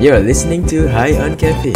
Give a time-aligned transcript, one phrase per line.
[0.00, 1.74] You're listening to High on Caffeine.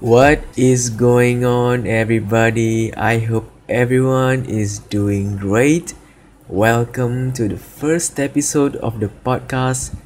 [0.00, 2.94] What is going on, everybody?
[2.94, 5.94] I hope everyone is doing great.
[6.46, 9.96] Welcome to the first episode of the podcast.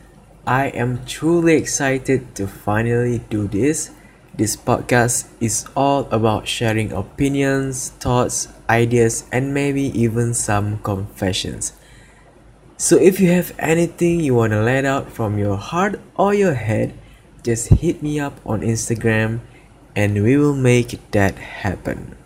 [0.47, 3.93] I am truly excited to finally do this.
[4.35, 11.77] This podcast is all about sharing opinions, thoughts, ideas, and maybe even some confessions.
[12.83, 16.55] So, if you have anything you want to let out from your heart or your
[16.55, 16.99] head,
[17.45, 19.39] just hit me up on Instagram
[19.95, 22.17] and we will make that happen.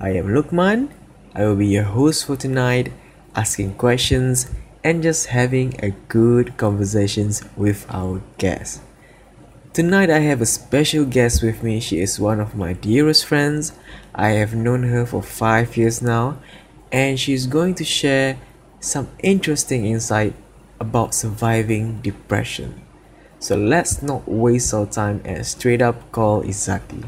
[0.00, 0.90] I am Lukman.
[1.36, 2.92] I will be your host for tonight,
[3.36, 4.50] asking questions
[4.82, 8.80] and just having a good conversations with our guests.
[9.72, 11.78] Tonight I have a special guest with me.
[11.78, 13.70] She is one of my dearest friends.
[14.16, 16.42] I have known her for 5 years now
[16.90, 18.36] and she's going to share
[18.82, 20.34] some interesting insight
[20.80, 22.82] about surviving depression.
[23.38, 27.06] So let's not waste our time and straight up call Izaki.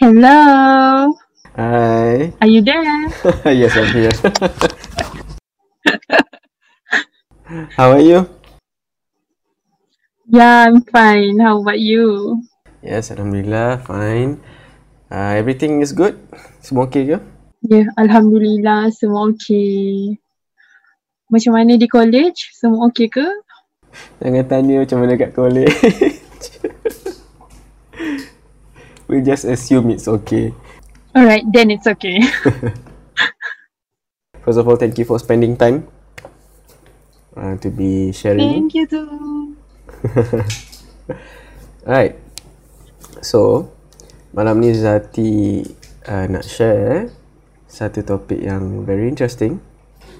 [0.00, 1.14] Hello.
[1.54, 2.32] Hi.
[2.40, 2.82] Are you there?
[3.52, 4.10] yes, I'm here.
[7.76, 8.26] How are you?
[10.26, 11.38] Yeah, I'm fine.
[11.40, 12.42] How about you?
[12.82, 14.40] Yes, Alhamdulillah, fine.
[15.12, 16.16] Uh, everything is good?
[16.64, 17.20] Semua okay ke?
[17.68, 20.16] Ya, yeah, Alhamdulillah semua okay.
[21.28, 22.48] Macam mana di college?
[22.56, 23.28] Semua okay ke?
[24.24, 25.68] Jangan tanya macam mana kat college.
[29.12, 30.56] we just assume it's okay.
[31.12, 32.24] Alright, then it's okay.
[34.48, 35.92] First of all, thank you for spending time
[37.36, 38.64] uh, to be sharing.
[38.64, 39.60] Thank you too.
[41.84, 42.16] Alright.
[43.20, 43.68] So,
[44.32, 45.60] malam ni Zati
[46.08, 47.12] uh, nak share
[47.68, 49.60] satu topik yang very interesting.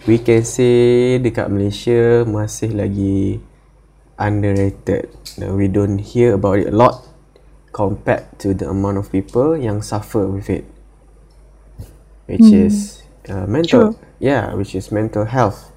[0.08, 3.40] We can say dekat Malaysia masih lagi
[4.18, 5.08] underrated.
[5.40, 7.05] Uh, we don't hear about it a lot
[7.73, 10.64] compared to the amount of people yang suffer with it.
[12.29, 12.67] Which Hmm.
[12.68, 13.92] is uh, mental.
[13.92, 14.00] True.
[14.20, 15.73] Yeah, which is mental health.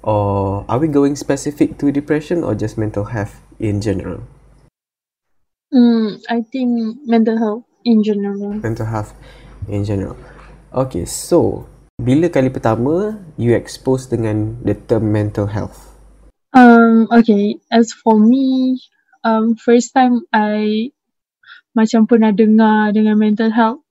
[0.00, 4.24] Or are we going specific to depression or just mental health in general?
[5.70, 8.60] Hmm, I think mental health in general.
[8.60, 9.12] mental health
[9.68, 10.16] in general.
[10.70, 11.66] Okay, so
[12.00, 15.90] bila kali pertama you expose dengan the term mental health?
[16.50, 17.62] Um, okay.
[17.70, 18.78] As for me,
[19.22, 20.90] um, first time I
[21.76, 23.82] macam pernah dengar dengan mental health,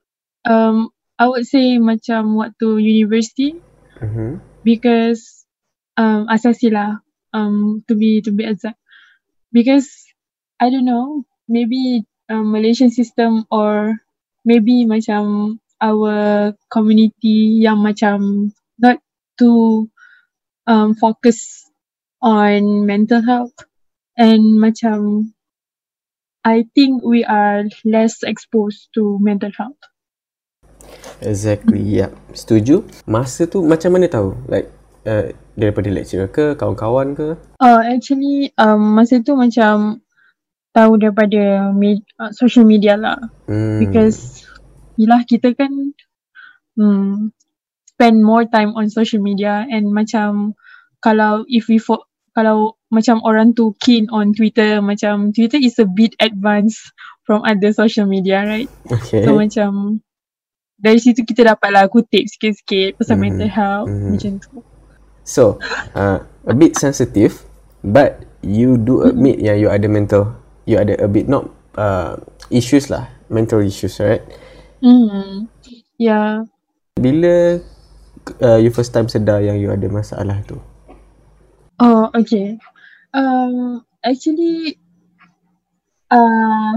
[0.44, 3.60] um, I would say macam waktu university
[4.00, 4.40] Mm-hmm.
[4.64, 5.44] because
[6.00, 7.04] um asasi lah
[7.36, 8.80] um to be to be exact
[9.52, 9.92] because
[10.56, 13.98] I don't know maybe um, Malaysian system or
[14.46, 19.02] maybe macam our community yang macam not
[19.36, 19.90] too
[20.70, 21.66] um focus
[22.22, 23.56] on mental health
[24.16, 25.32] and macam
[26.44, 29.80] I think we are less exposed to mental health.
[31.20, 32.16] Exactly, yeah.
[32.32, 32.88] Setuju.
[33.04, 34.40] Masa tu macam mana tahu?
[34.48, 34.72] Like
[35.04, 37.36] uh, daripada lecturer ke, kawan-kawan ke?
[37.60, 40.00] Uh, actually um masa tu macam
[40.72, 43.18] tahu daripada me- uh, social media lah.
[43.50, 43.82] Hmm.
[43.82, 44.46] because
[44.96, 45.72] yelah kita kan
[46.78, 47.34] hmm,
[47.88, 50.54] spend more time on social media and macam
[51.00, 55.88] kalau if we fo- kalau macam orang tu keen on Twitter macam Twitter is a
[55.88, 56.80] bit advanced
[57.26, 59.26] from other social media right okay.
[59.26, 60.00] so macam
[60.80, 63.24] dari situ kita dapat lah kutip sikit-sikit pasal Mhm.
[63.24, 64.10] mental health Mhm.
[64.16, 64.60] macam tu
[65.30, 65.62] So,
[65.94, 67.46] uh, a bit sensitive,
[67.86, 70.39] but you do admit yang you ada mental,
[70.70, 72.14] you ada a bit not uh,
[72.54, 74.22] issues lah, mental issues, right?
[74.80, 75.50] hmm
[75.98, 76.46] yeah
[77.00, 77.58] Bila
[78.44, 80.60] uh, you first time sedar yang you ada masalah tu?
[81.80, 82.60] Oh, okay.
[83.16, 84.76] Um, actually,
[86.12, 86.76] uh,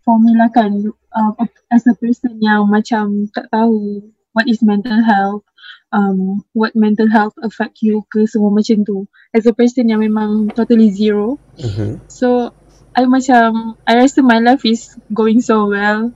[0.00, 0.80] for me lah kan,
[1.12, 1.32] uh,
[1.68, 4.00] as a person yang macam tak tahu
[4.32, 5.44] what is mental health,
[5.92, 9.04] um, what mental health affect you ke semua macam tu.
[9.36, 12.08] As a person yang memang totally zero, Mm-hmm.
[12.08, 12.56] so
[12.96, 16.12] I macam, I rasa my life is going so well.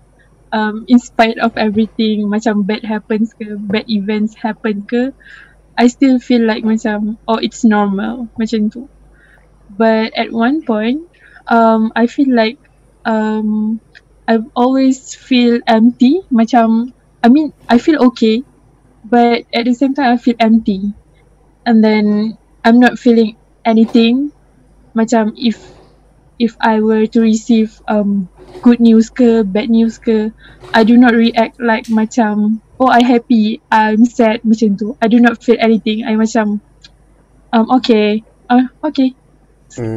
[0.54, 5.10] Um, in spite of everything, macam bad happens ke, bad events happen ke,
[5.78, 8.86] I still feel like macam, oh it's normal, macam tu.
[9.70, 11.10] But at one point,
[11.50, 12.58] um, I feel like
[13.04, 13.80] um,
[14.28, 18.46] I've always feel empty, macam, I mean, I feel okay,
[19.02, 20.94] but at the same time I feel empty.
[21.66, 24.32] And then I'm not feeling anything.
[24.94, 25.73] Macam if
[26.38, 28.28] if I were to receive um
[28.62, 30.32] good news ke bad news ke
[30.74, 35.20] I do not react like macam oh I happy I'm sad macam tu I do
[35.22, 36.60] not feel anything I macam
[37.54, 39.14] um okay uh, okay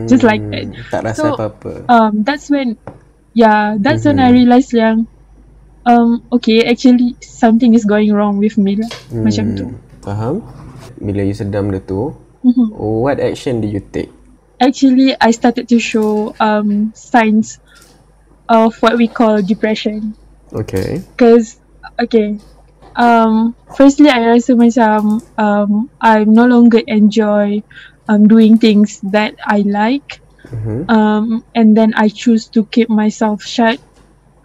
[0.10, 0.66] Just like that.
[0.66, 1.72] Hmm, Tak rasa So, apa-apa.
[1.88, 2.81] um that's when
[3.38, 4.34] yeah that's when I Mhm.
[4.34, 5.06] realised yang
[5.86, 8.89] um okay actually something is going wrong with me lah
[9.22, 10.42] macam tu Hmm, Faham?
[10.98, 12.74] Bila you sedam dia tu, Mhm.
[12.74, 14.10] what action did you take?
[14.59, 17.59] Actually I started to show um signs
[18.50, 20.15] of what we call depression
[20.54, 21.04] Okay.
[21.15, 21.59] because
[22.01, 22.39] okay
[22.95, 25.71] um firstly I rasa macam um
[26.01, 27.63] I no longer enjoy
[28.07, 30.21] um doing things that I like
[30.51, 30.89] Mhm.
[30.89, 33.80] um and then I choose to keep myself shut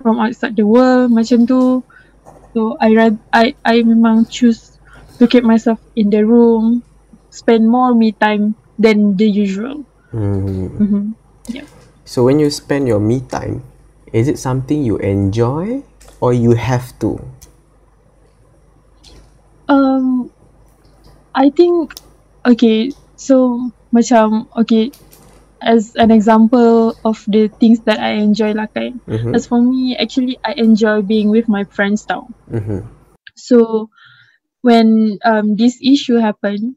[0.02, 1.84] from outside the world macam tu
[2.54, 4.78] so I rather I I memang choose
[5.20, 6.84] to keep myself in the room
[7.30, 10.68] spend more me time than the usual Hmm.
[10.78, 11.12] mm-hmm.
[12.04, 13.64] So when you spend your me time,
[14.12, 15.82] is it something you enjoy
[16.20, 17.20] or you have to?
[19.68, 20.30] um
[21.34, 21.94] I think
[22.46, 24.92] okay so macam okay
[25.62, 29.32] as an example of the things that I enjoy lah kan Mhm.
[29.34, 32.82] as for me actually I enjoy being with my friends tau Mhm.
[33.34, 33.90] So
[34.62, 36.76] when um this issue happened,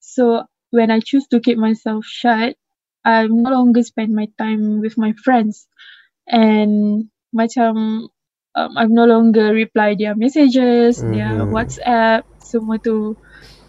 [0.00, 2.56] so when I choose to keep myself shut,
[3.04, 5.66] I no longer spend my time with my friends,
[6.28, 8.06] and macam
[8.56, 11.50] um, I've no longer reply their messages, their Mhm.
[11.50, 13.16] WhatsApp, semua tu.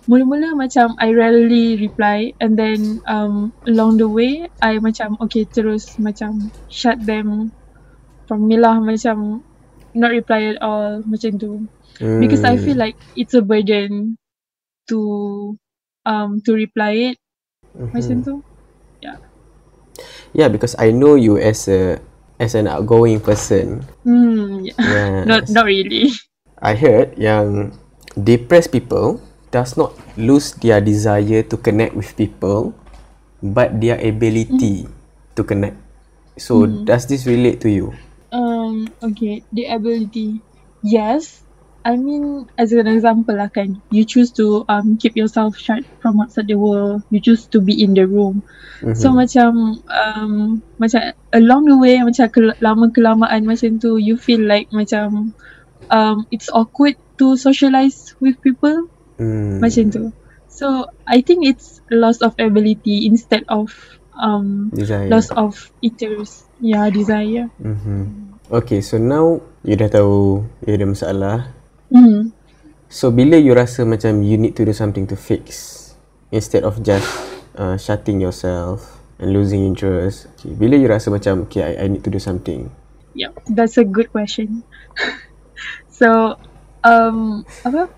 [0.10, 5.96] Mula-mula macam I rarely reply and then um along the way I macam okay terus
[6.02, 7.54] macam shut them
[8.28, 9.46] from me lah macam
[9.96, 11.68] not reply at all macam tu
[12.18, 12.82] because I feel Hmm.
[12.82, 14.18] like it's a burden
[14.90, 15.00] to
[16.06, 17.18] um to reply it
[17.76, 17.92] Mhm.
[17.94, 18.34] macam tu.
[20.34, 22.00] Yeah, because I know you as a
[22.40, 23.84] as an outgoing person.
[24.04, 24.74] Hmm, yeah.
[24.78, 25.26] Yes.
[25.26, 26.12] not not really.
[26.62, 27.74] I heard yang
[28.16, 29.20] depressed people
[29.52, 32.74] does not lose their desire to connect with people,
[33.42, 34.88] but their ability
[35.36, 35.78] to connect.
[36.38, 37.88] So does this relate to you?
[38.32, 40.42] Um, okay, the ability.
[40.82, 41.44] Yes.
[41.82, 46.22] I mean, as an example lah kan, you choose to um keep yourself shut from
[46.22, 47.02] outside the world.
[47.10, 48.46] You choose to be in the room.
[48.94, 49.18] So Mhm.
[49.18, 49.52] macam
[49.90, 50.34] um
[50.78, 51.02] macam
[51.34, 55.34] along the way macam ke, lama kelamaan macam tu, you feel like macam
[55.90, 58.78] um it's awkward to socialize with people
[59.18, 59.58] Hmm.
[59.58, 60.06] macam tu.
[60.54, 63.74] So I think it's loss of ability instead of
[64.14, 65.10] um desire.
[65.10, 66.46] loss of interest.
[66.62, 67.50] Yeah, desire.
[67.58, 68.38] Mhm.
[68.52, 71.61] Okay, so now you dah tahu you ada masalah.
[71.92, 72.32] Hmm.
[72.88, 75.80] So bila you rasa macam you need to do something to fix
[76.32, 77.08] instead of just
[77.56, 80.28] uh, shutting yourself and losing interest.
[80.40, 82.72] Okay, bila you rasa macam okay I, I need to do something.
[83.16, 84.64] Yeah, that's a good question.
[86.00, 86.40] so,
[86.84, 87.92] um, apa?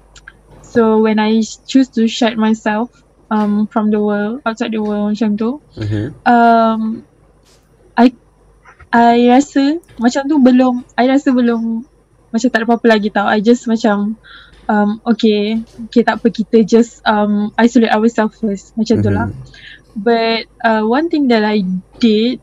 [0.65, 2.89] So when I choose to shut myself
[3.29, 6.17] um from the world outside the world macam tu, Mhm.
[6.25, 6.81] um,
[7.97, 8.09] I
[8.93, 11.85] I rasa macam tu belum, I rasa belum
[12.33, 13.29] macam tak ada apa-apa lagi tau.
[13.29, 14.17] I just macam
[14.65, 19.29] um okay, okay tak apa kita just um isolate ourselves first macam tu lah.
[19.93, 21.61] But uh, one thing that I
[22.01, 22.41] did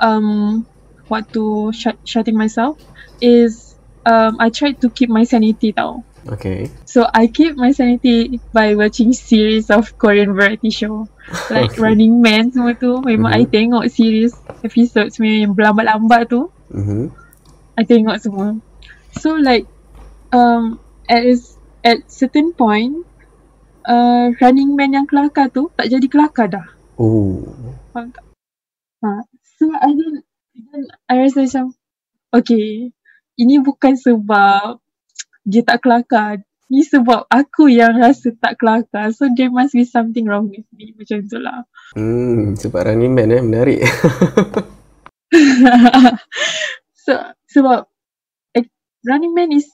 [0.00, 0.64] um
[1.12, 2.80] waktu shut, shutting myself
[3.20, 3.76] is
[4.08, 6.00] um I tried to keep my sanity tau.
[6.28, 6.68] Okay.
[6.84, 11.08] So I keep my sanity by watching series of Korean variety show
[11.52, 11.80] like Okay.
[11.80, 13.00] Running Man semua tu.
[13.00, 16.52] Memang I tengok series episodes yang berlambat-lambat tu.
[16.72, 17.08] Mhm.
[17.76, 18.60] I tengok semua.
[19.18, 19.66] So like
[20.30, 20.78] um
[21.10, 21.26] at
[21.82, 23.02] at certain point
[23.86, 26.66] uh, Running Man yang kelakar tu tak jadi kelakar dah.
[27.00, 27.42] Oh.
[27.90, 28.24] Faham tak?
[29.02, 29.24] Ha.
[29.56, 30.14] So I then,
[30.54, 31.66] then I rasa macam
[32.36, 32.92] okay
[33.40, 34.78] ini bukan sebab
[35.48, 36.44] dia tak kelakar.
[36.70, 39.10] Ni sebab aku yang rasa tak kelakar.
[39.10, 40.94] So there must be something wrong with me.
[40.94, 41.66] Macam tu lah.
[41.98, 43.80] Hmm, sebab Running Man eh menarik.
[47.04, 47.12] so
[47.50, 47.89] sebab
[49.02, 49.66] Running Man is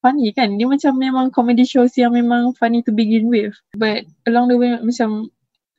[0.00, 0.56] funny kan.
[0.56, 3.52] Dia macam memang comedy shows yang memang funny to begin with.
[3.72, 5.28] But along the way macam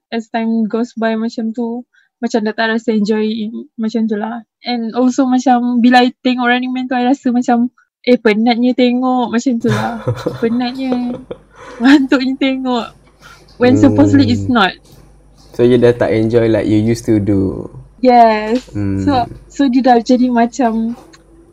[0.10, 1.84] as time goes by macam tu
[2.22, 4.46] macam dah tak rasa enjoy macam tu lah.
[4.64, 7.68] And also macam bila I tengok Running Man tu I rasa macam
[8.04, 10.00] eh penatnya tengok macam tu lah.
[10.42, 11.20] penatnya.
[11.80, 12.88] Ngantuknya tengok.
[13.58, 14.56] When supposedly it's Hmm.
[14.56, 14.74] not.
[15.54, 17.70] so you dah tak enjoy like you used to do.
[18.02, 18.66] Yes.
[18.74, 19.04] Hmm.
[19.06, 20.98] So so dia dah jadi macam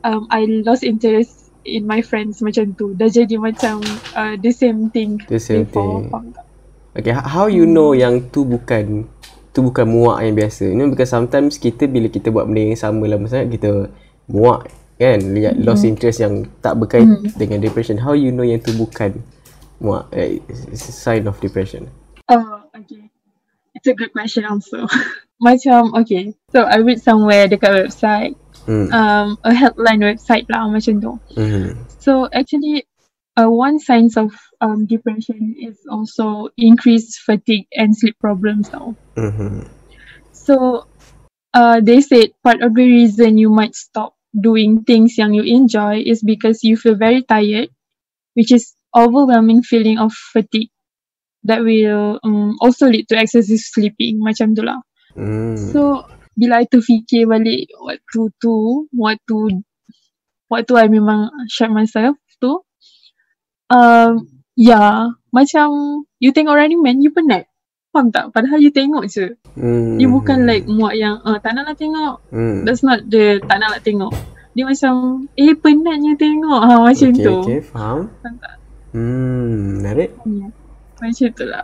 [0.04, 2.96] um I lost interest in my friends macam tu.
[2.96, 3.84] Dah jadi macam
[4.16, 6.08] uh, the same thing The same before.
[6.08, 6.34] thing.
[6.90, 9.06] Okay, how you know yang tu bukan
[9.54, 10.70] tu bukan muak yang biasa.
[10.70, 13.70] You know, because sometimes kita bila kita buat benda yang sama lama sangat, kita
[14.30, 15.18] muak kan.
[15.20, 15.66] Lihat mm-hmm.
[15.66, 17.36] lost interest yang tak berkait mm-hmm.
[17.38, 17.98] dengan depression.
[18.00, 19.22] How you know yang tu bukan
[19.78, 20.10] muak?
[20.14, 21.90] It's a sign of depression.
[22.30, 23.10] Oh, okay.
[23.74, 24.86] It's a good question also.
[25.46, 26.34] macam, okay.
[26.52, 28.36] So, I read somewhere dekat website.
[28.66, 28.92] Mm.
[28.92, 31.12] Um, a headline website lah macam tu.
[31.36, 31.88] Mm-hmm.
[31.98, 32.84] So, actually,
[33.36, 38.96] uh, one signs of um, depression is also increased fatigue and sleep problems now.
[39.16, 39.64] Mm-hmm.
[40.32, 40.86] So,
[41.54, 46.02] uh, they said part of the reason you might stop doing things yang you enjoy
[46.06, 47.68] is because you feel very tired,
[48.34, 50.70] which is overwhelming feeling of fatigue
[51.44, 54.78] that will um, also lead to excessive sleeping macam tu lah.
[55.16, 55.56] Mm.
[55.72, 56.04] So
[56.40, 59.60] bila I terfikir balik waktu tu, waktu
[60.48, 62.64] waktu I memang shut myself tu,
[63.68, 64.24] um,
[64.56, 67.44] ya macam you tengok Running Man, you penat.
[67.92, 68.32] Faham tak?
[68.32, 69.34] Padahal you tengok je.
[69.58, 70.00] Mm.
[70.00, 72.22] You bukan like muak yang uh, tak nak nak tengok.
[72.32, 72.64] Mm.
[72.64, 74.14] That's not the tak nak nak tengok.
[74.50, 76.60] Dia macam, eh penatnya tengok.
[76.66, 77.34] Ha, macam okay, tu.
[77.46, 78.10] Okay, faham.
[78.18, 78.54] Faham tak?
[78.90, 80.10] Hmm, menarik.
[80.26, 80.50] Yeah.
[80.98, 81.62] Macam tu lah.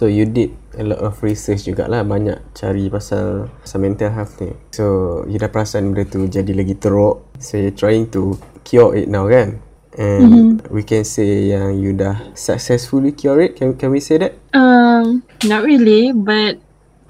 [0.00, 4.48] So you did a lot of research jugalah banyak cari pasal pasal mental health ni.
[4.72, 7.28] So you dah perasan benda tu jadi lagi teruk.
[7.36, 9.60] So you're trying to cure it now kan?
[10.00, 10.24] And
[10.56, 10.72] mm-hmm.
[10.72, 13.60] we can say yang you dah successfully cure it.
[13.60, 14.40] Can can we say that?
[14.56, 16.56] Um, not really, but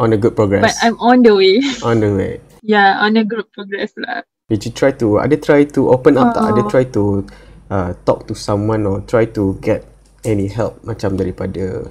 [0.03, 0.67] on a good progress.
[0.67, 1.63] But I'm on the way.
[1.87, 2.43] on the way.
[2.67, 4.27] yeah, on a good progress lah.
[4.51, 5.23] Did you try to?
[5.23, 6.59] Ada try to open up uh, tak?
[6.59, 7.23] Ada try to
[7.71, 9.87] uh, talk to someone or try to get
[10.27, 11.87] any help macam daripada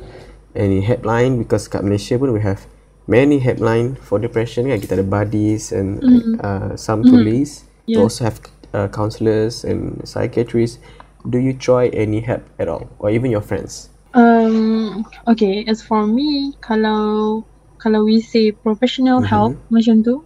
[0.55, 2.65] any headline because kat Malaysia pun we have
[3.09, 6.37] many headline for depression kan kita ada buddies and mm-hmm.
[6.45, 7.17] uh, some mm-hmm.
[7.17, 7.97] police yeah.
[7.97, 8.37] we also have
[8.77, 10.77] uh, counselors and psychiatrists
[11.25, 16.05] do you try any help at all or even your friends um okay as for
[16.05, 17.41] me kalau
[17.81, 19.33] kalau we say professional mm-hmm.
[19.33, 20.21] help macam tu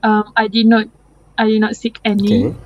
[0.00, 0.88] um i did not
[1.36, 2.56] i did not seek any okay.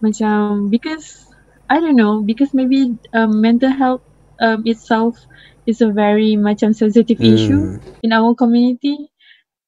[0.00, 1.28] macam because
[1.68, 4.00] i don't know because maybe um, mental health
[4.40, 5.28] um, itself
[5.64, 7.28] is a very macam sensitive mm.
[7.34, 7.62] issue.
[8.04, 9.10] In our community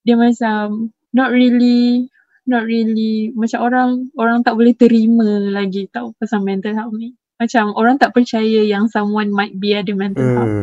[0.07, 2.07] dia macam not really
[2.47, 7.19] not really macam orang orang tak boleh terima lagi tau pasal mental health ni.
[7.37, 10.35] Macam orang tak percaya yang someone might be ada mental mm.
[10.39, 10.57] health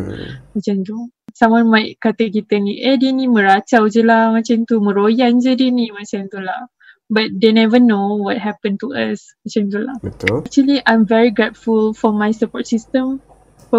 [0.56, 0.98] macam tu.
[1.34, 5.54] Someone might kata kita ni eh dia ni meracau je lah macam tu meroyan je
[5.58, 6.72] dia ni macam tu lah.
[7.12, 9.96] But they never know what happened to us macam tu lah.
[10.00, 10.48] Betul.
[10.48, 13.20] Actually I'm very grateful for my support system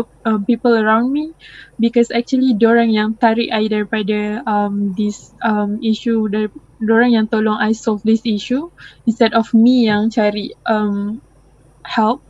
[0.02, 1.30] uh, people around me
[1.78, 6.50] because actually orang yang tarik I daripada um, this um, issue dari
[6.82, 8.74] orang yang tolong I solve this issue
[9.06, 11.22] instead of me yang cari um,
[11.86, 12.26] help.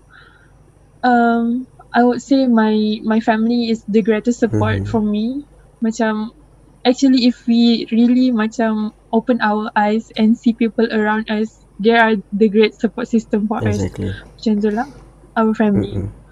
[1.00, 4.90] Um, I would say my my family is the greatest support mm-hmm.
[4.90, 5.48] for me.
[5.80, 6.36] Macam
[6.84, 12.20] actually if we really macam open our eyes and see people around us they are
[12.28, 14.12] the great support system for exactly.
[14.12, 14.88] us macam tu lah
[15.32, 15.96] our family.
[16.04, 16.23] Mm-hmm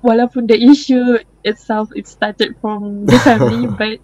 [0.00, 4.00] walaupun the issue itself it started from the family but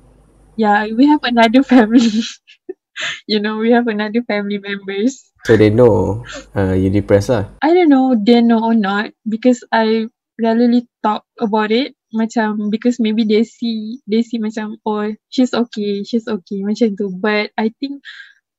[0.57, 2.09] yeah we have another family.
[3.29, 5.21] You know we have another family members.
[5.45, 6.25] So they know
[6.57, 7.53] uh, you depressed lah?
[7.61, 10.09] I don't know they know or not because I
[10.41, 11.93] rarely talk about it.
[12.17, 17.13] Macam because maybe they see they see macam oh she's okay she's okay macam tu.
[17.13, 18.01] But I think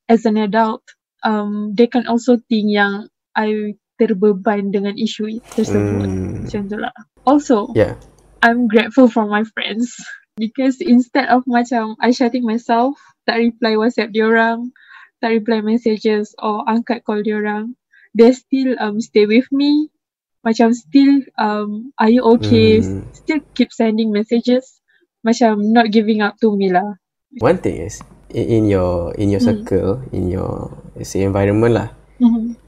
[0.05, 0.85] as an adult
[1.25, 6.05] um they can also think yang I terbeban dengan isu tersebut.
[6.05, 6.45] Mm.
[6.45, 6.93] macam tu lah
[7.27, 7.99] also yeah.
[8.39, 9.91] I'm grateful for my friends.
[10.37, 14.71] Because instead of macam I shutting myself tak reply whatsapp diorang
[15.17, 17.73] tak reply messages or angkat call diorang
[18.13, 19.89] they still um stay with me.
[20.45, 22.85] Macam still um are you okay?
[22.85, 23.01] Mm.
[23.17, 24.77] still keep sending messages.
[25.25, 27.01] Macam not giving up to me lah.
[27.41, 29.49] One thing is in, your in your mm.
[29.49, 30.69] circle in your
[31.01, 31.89] say environment lah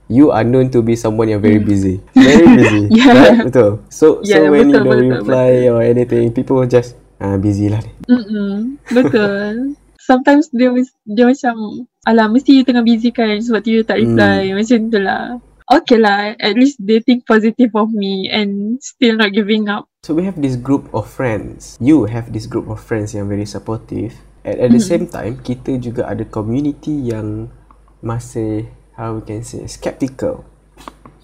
[0.10, 1.70] you are known to be someone yang very hmm.
[1.70, 1.96] busy.
[2.18, 2.84] Very busy.
[3.00, 3.14] yeah.
[3.14, 3.38] Right?
[3.48, 3.80] Betul.
[3.94, 5.72] So yeah, so when betul, you don't betul, reply betul.
[5.72, 7.94] or anything, people just ah busy lah ni.
[8.10, 9.78] Mm Betul.
[10.10, 10.74] Sometimes dia
[11.06, 14.58] dia macam alah mesti you tengah busy kan sebab tu you tak reply mm.
[14.58, 15.38] macam tu lah.
[15.70, 19.86] Okay lah, at least they think positive of me and still not giving up.
[20.02, 21.78] So we have this group of friends.
[21.78, 24.18] You have this group of friends yang very supportive.
[24.42, 24.90] At, at the mm.
[24.90, 27.54] same time, kita juga ada community yang
[28.02, 28.66] masih
[29.00, 30.44] how we can say skeptical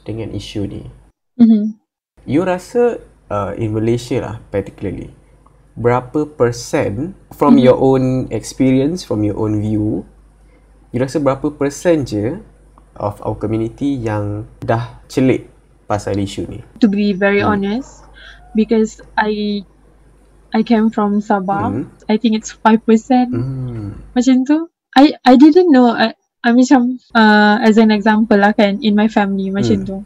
[0.08, 0.84] dengan isu ni.
[1.36, 1.75] Mm-hmm.
[2.24, 5.12] You rasa uh, in Malaysia lah particularly
[5.75, 7.67] berapa persen from mm-hmm.
[7.67, 10.08] your own experience from your own view
[10.96, 12.39] you rasa berapa persen je
[12.96, 15.51] of our community yang dah celik
[15.91, 16.63] pasal isu ni?
[16.79, 17.51] To be very mm.
[17.51, 18.08] honest
[18.55, 19.67] because I
[20.55, 21.75] I came from Sabah.
[21.75, 21.91] Mhm.
[22.08, 23.27] I think it's 5%.
[23.36, 24.00] Hmm.
[24.15, 24.72] Macam tu.
[24.96, 25.91] I I didn't know.
[25.91, 26.15] I,
[26.46, 29.90] I macam uh, as an example lah kan in my family macam Hmm.
[29.90, 29.98] tu.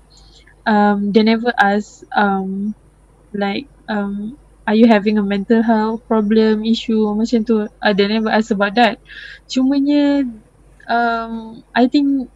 [0.66, 2.76] Um, they never ask um
[3.34, 7.68] like um are you having a mental health problem issue macam tu.
[7.82, 9.00] Uh, they never ask about that.
[9.52, 10.24] Cumanya
[10.90, 12.32] um I think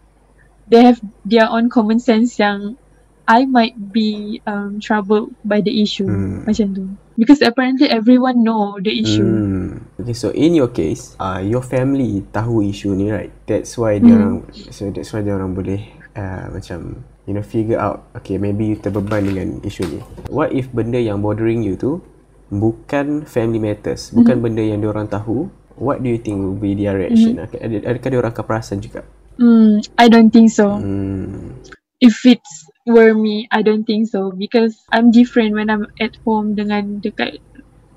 [0.68, 2.78] they have their own common sense yang
[3.24, 6.44] I might be um troubled by the issue Hmm.
[6.44, 6.86] macam tu.
[7.16, 9.24] Because apparently everyone know the issue.
[9.24, 9.86] Hmm.
[10.02, 13.32] Okay, so in your case, uh, your family tahu isu ni, right?
[13.46, 15.80] That's why dia orang, so that's why dia orang boleh
[16.18, 20.00] uh, macam you know figure out, okay, maybe you terbeban dengan isu ni.
[20.28, 22.02] What if benda yang bothering you tu
[22.50, 25.48] bukan family matters, bukan benda yang dia orang tahu?
[25.78, 27.40] What do you think will be their reaction?
[27.40, 29.06] Okay, ad- adakah dia orang akan perasan juga?
[29.38, 30.82] Hmm, I don't think so.
[30.82, 31.56] Hmm.
[32.04, 36.56] if it's were me, I don't think so because I'm different when I'm at home
[36.56, 37.40] dengan dekat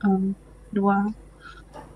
[0.07, 0.35] um
[0.75, 1.11] luar.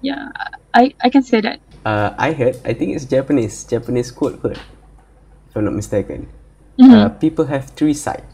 [0.02, 0.32] Yeah,
[0.74, 1.60] I I can say that.
[1.84, 6.28] Uh, I heard, I think it's Japanese, Japanese quote kot, if I'm not mistaken.
[6.76, 6.92] Mhm.
[6.92, 8.26] Uh, people have three sides.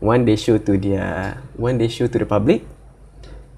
[0.00, 2.64] One they show to their, one they show to the public,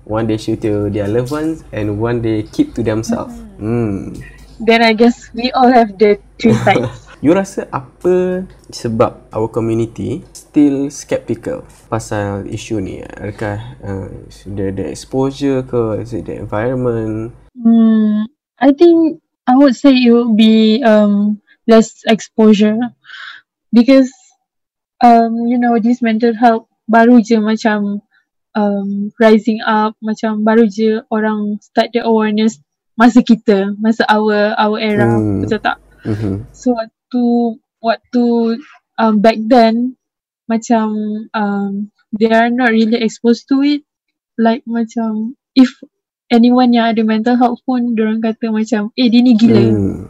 [0.07, 3.35] one they show to their loved ones, and one they keep to themselves.
[3.59, 4.15] Hmm.
[4.63, 7.06] Then I guess we all have the three sides.
[7.25, 13.01] You rasa apa sebab our community still skeptical pasal isu ni?
[13.01, 14.09] Adakah uh,
[14.45, 16.05] the, the exposure ke?
[16.05, 17.33] Is it the environment?
[17.57, 18.29] Hmm,
[18.61, 22.77] I think I would say it would be um less exposure
[23.73, 24.13] because
[25.01, 28.05] um you know this mental health baru je macam
[28.53, 32.61] um rising up macam baru je orang start the awareness
[32.97, 35.41] masa kita masa our our era Hmm.
[35.45, 36.55] betul tak Mm-hmm.
[36.55, 36.71] so
[37.07, 37.25] waktu
[37.79, 38.27] waktu
[38.99, 39.95] um back then
[40.51, 40.91] macam
[41.35, 43.87] um they are not really exposed to it.
[44.37, 45.71] Like macam if
[46.29, 49.63] anyone yang ada mental health pun orang kata macam eh dia ni gila.
[49.63, 50.03] Hmm.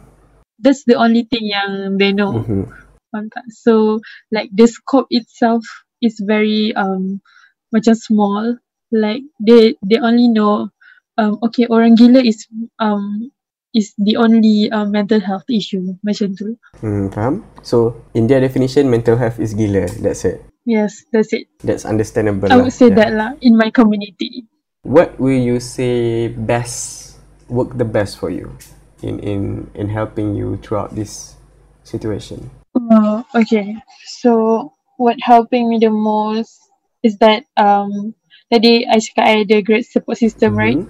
[0.57, 2.41] that's the only thing yang they know.
[2.41, 2.65] Mm-hmm.
[3.13, 3.45] faham tak?
[3.53, 4.01] So
[4.33, 5.63] like the scope itself
[6.01, 7.21] is very um
[7.69, 8.57] macam small.
[8.89, 10.73] Like they they only know
[11.15, 12.49] um okay orang gila is
[12.81, 13.29] um
[13.77, 17.41] is the only um, mental health issue macam tu Hmm, faham?
[17.65, 19.89] So, in their definition, mental health is gila.
[20.01, 20.45] That's it.
[20.67, 22.51] yes that's it That's understandable.
[22.51, 22.99] I would say Yeah.
[22.99, 24.45] that lah in my community
[24.83, 27.17] What will you say best
[27.49, 28.55] work the best for you
[29.01, 29.41] in in
[29.75, 31.35] in helping you throughout this
[31.83, 32.51] situation?
[32.75, 33.75] Uh, okay.
[34.21, 36.55] So what helping me the most
[37.03, 38.15] is that um
[38.51, 40.79] tadi I cakap I ada great support system, right?
[40.79, 40.87] Mhm.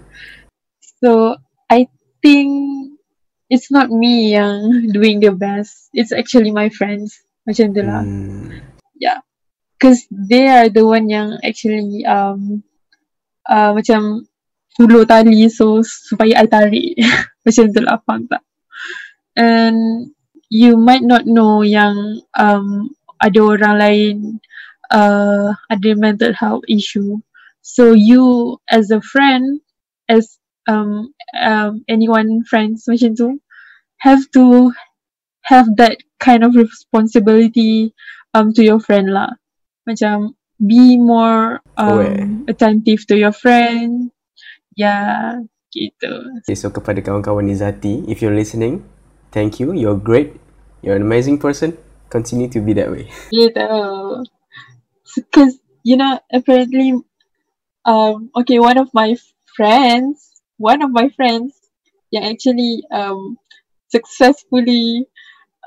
[1.01, 1.37] So
[1.69, 1.87] I
[2.27, 2.51] think
[3.47, 5.87] it's not me yang doing the best.
[5.95, 7.15] It's actually my friends.
[7.47, 8.03] Macam tu lah.
[8.03, 8.67] Hmm.
[9.77, 12.65] Cause they are the one yang actually um
[13.45, 14.25] uh, macam
[14.73, 16.97] hulur tali so supaya I tarik.
[17.45, 18.41] macam tu lah, faham tak?
[19.37, 20.09] And
[20.49, 22.89] you might not know yang um
[23.21, 24.15] ada orang lain
[24.89, 27.21] uh, ada mental health issue.
[27.61, 29.61] So you as a friend,
[30.09, 33.39] as um, um anyone friends macam tu,
[34.03, 34.71] have to
[35.47, 37.95] have that kind of responsibility
[38.35, 39.31] um to your friend lah.
[39.87, 42.21] Macam be more Aware.
[42.21, 44.11] um attentive to your friend.
[44.77, 45.41] Yeah,
[45.73, 46.45] gitu.
[46.45, 48.85] Okay, so kepada kawan-kawan Nizati, if you're listening,
[49.33, 49.73] thank you.
[49.73, 50.37] You're great.
[50.85, 51.73] You're an amazing person.
[52.13, 53.09] Continue to be that way.
[53.33, 53.65] Gitu.
[55.17, 56.93] Because you know, apparently,
[57.85, 59.15] um, okay, one of my
[59.55, 61.53] friends, one of my friends,
[62.13, 63.37] yang actually um
[63.89, 65.07] successfully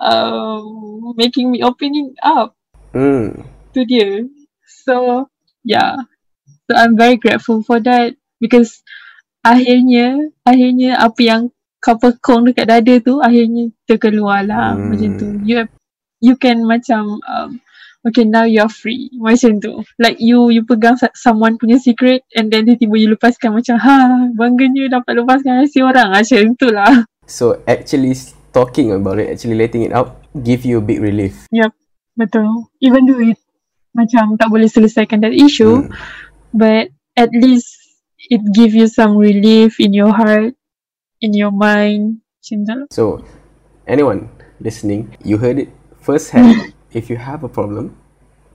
[0.00, 2.54] um making me opening up
[2.90, 3.46] Hmm.
[3.70, 4.26] to dia.
[4.66, 5.30] So
[5.62, 5.94] yeah,
[6.66, 8.82] so I'm very grateful for that because
[9.46, 11.42] akhirnya, akhirnya apa yang
[11.80, 14.90] kau pekong dekat dada tu akhirnya terkeluar lah Hmm.
[14.90, 15.28] macam tu.
[15.46, 15.72] You have,
[16.18, 17.62] you can macam um,
[18.06, 19.84] okay now you're free macam tu.
[20.00, 25.00] Like you you pegang someone punya secret and then tiba-tiba you lepaskan macam ha bangganya
[25.00, 27.04] dapat lepaskan rahsia orang macam tu lah.
[27.30, 28.16] So actually
[28.50, 31.46] talking about it, actually letting it out, give you a big relief.
[32.18, 32.68] Betul.
[32.82, 33.38] Even though it
[33.96, 35.94] macam tak boleh selesaikan that issue, Hmm.
[36.54, 37.74] but at least
[38.30, 40.54] it give you some relief in your heart,
[41.22, 42.22] in your mind.
[42.40, 42.78] Macam tu.
[42.92, 43.04] So,
[43.86, 44.30] anyone
[44.62, 46.54] listening, you heard it firsthand.
[46.92, 47.94] if you have a problem,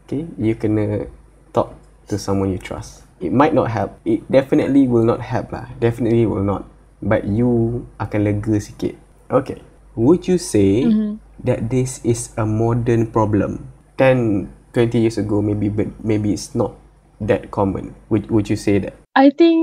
[0.05, 1.05] okay, you can uh,
[1.53, 1.75] talk
[2.07, 3.03] to someone you trust.
[3.19, 3.95] It might not help.
[4.03, 5.71] It definitely will not help lah.
[5.79, 6.67] Definitely will not.
[6.99, 8.99] But you akan lega sikit.
[9.31, 9.63] Okay.
[9.95, 11.23] Would you say Mhm.
[11.47, 13.71] that this is a modern problem?
[13.95, 16.75] 10, 20 years ago, maybe, but maybe it's not
[17.23, 17.95] that common.
[18.11, 18.99] Would, would you say that?
[19.15, 19.55] I think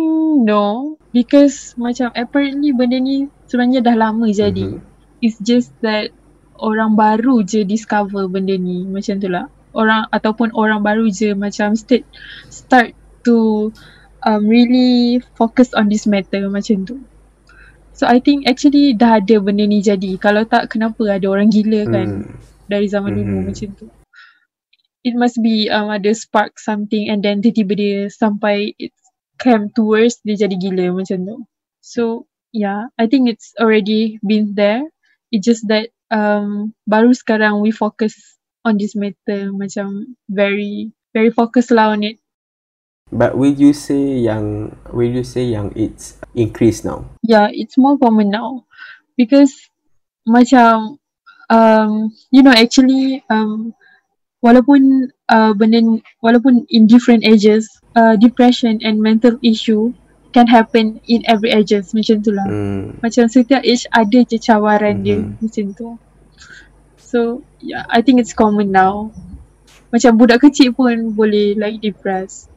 [0.48, 4.80] no because macam apparently benda ni sebenarnya dah lama jadi.
[4.80, 4.80] Mhm.
[5.20, 6.08] It's just that
[6.62, 9.50] orang baru je discover benda ni macam tu lah.
[9.74, 12.06] Orang ataupun orang baru je macam start
[12.48, 12.94] start
[13.26, 13.68] to
[14.22, 16.96] um, really focus on this matter macam tu.
[17.92, 20.16] So I think actually dah ada benda ni jadi.
[20.22, 22.38] Kalau tak kenapa ada orang gila kan Hmm.
[22.70, 23.46] dari zaman dulu Mhm.
[23.52, 23.86] macam tu.
[25.02, 28.94] It must be um, ada spark something and then tiba-tiba dia sampai it
[29.42, 31.36] came to worse dia jadi gila macam tu.
[31.82, 32.02] So
[32.54, 34.86] yeah, I think it's already been there.
[35.34, 41.72] It's just that um, baru sekarang we focus on this matter macam very very focus
[41.72, 42.20] lah on it.
[43.12, 47.08] But will you say yang will you say yang it's increased now?
[47.24, 48.64] yeah, it's more common now
[49.16, 49.52] because
[50.24, 50.96] macam
[51.52, 53.76] um you know actually um
[54.42, 55.80] walaupun uh, benda
[56.24, 59.94] walaupun in different ages uh, depression and mental issue
[60.32, 62.48] can happen in every ages macam tu lah.
[62.48, 62.96] Hmm.
[62.98, 65.38] Macam setiap age ada je cawaran dia Mhm.
[65.38, 65.88] macam tu.
[66.96, 69.12] So yeah, I think it's common now.
[69.92, 72.48] Macam budak kecil pun boleh like depressed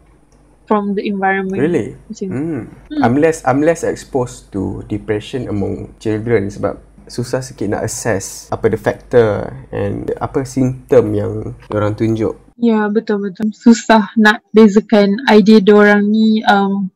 [0.65, 1.59] from the environment.
[1.59, 1.99] Really?
[2.07, 2.27] Macam.
[2.31, 2.61] Hmm.
[3.03, 8.65] I'm less I'm less exposed to depression among children sebab susah sikit nak assess apa
[8.65, 12.33] the factor and apa simptom yang orang tunjuk.
[12.55, 16.87] Ya betul betul susah nak bezakan idea diorang ni um,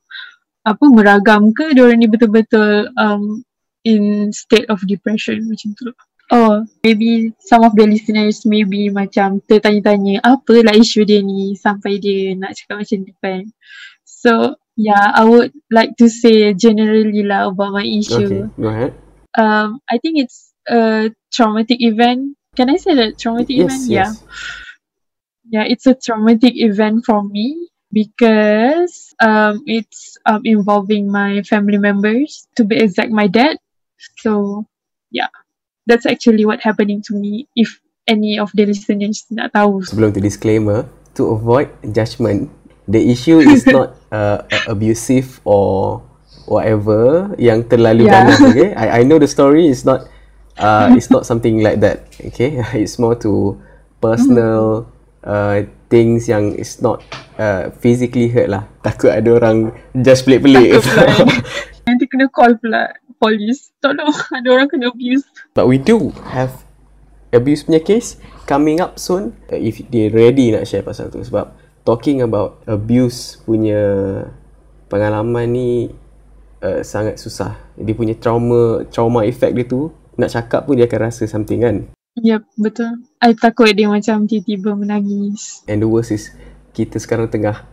[0.70, 3.42] apa meragam ke diorang ni betul-betul um,
[3.82, 5.90] in state of depression macam tu.
[6.30, 11.98] Oh maybe some of the listeners maybe macam tertanya-tanya apa lah isu dia ni sampai
[11.98, 13.44] dia nak cakap macam tu kan.
[14.06, 14.32] So
[14.78, 18.46] yeah I would like to say generally lah about my issue.
[18.46, 18.94] Okay, go ahead.
[19.34, 22.38] Um, I think it's a traumatic event.
[22.54, 23.90] Can I say that traumatic event?
[23.90, 24.10] Yes, Yeah.
[24.14, 24.22] yes.
[25.50, 32.48] yeah, it's a traumatic event for me because um, it's um, involving my family members,
[32.56, 33.58] to be exact, my dad.
[34.18, 34.66] So,
[35.12, 35.28] yeah,
[35.86, 37.48] that's actually what happening to me.
[37.56, 39.86] If any of the listeners nak tahu.
[39.86, 42.50] Sebelum tu disclaimer, to avoid judgment,
[42.90, 46.02] the issue is not uh, abusive or
[46.50, 48.26] whatever yang terlalu Yeah.
[48.26, 48.74] ganas, okay?
[48.74, 50.10] I I know the story is not
[50.58, 52.62] uh, it's not something like that, okay?
[52.82, 53.62] It's more to
[54.02, 54.90] personal
[55.24, 57.02] uh, things yang is not
[57.40, 58.64] uh, physically hurt lah.
[58.86, 60.80] Takut ada orang judge pelik-pelik.
[60.80, 60.84] Eh.
[61.88, 63.72] Nanti kena call pula polis.
[63.84, 65.26] Tolong, ada orang kena abuse.
[65.56, 66.54] But we do have
[67.30, 68.18] abuse punya case
[68.50, 71.54] coming up soon uh, if they ready nak share pasal tu sebab
[71.86, 74.26] talking about abuse punya
[74.90, 75.70] pengalaman ni
[76.62, 77.58] uh, sangat susah.
[77.78, 81.78] Dia punya trauma trauma effect dia tu nak cakap pun dia akan rasa something kan.
[82.20, 82.92] Yep, betul.
[83.20, 85.64] I takut dia macam tiba-tiba menangis.
[85.66, 86.32] And the worst is
[86.72, 87.64] kita sekarang tengah